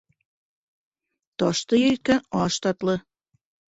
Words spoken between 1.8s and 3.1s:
иреткән аш татлы.